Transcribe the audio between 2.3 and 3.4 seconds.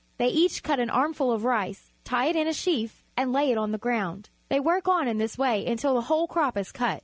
in a sheaf, and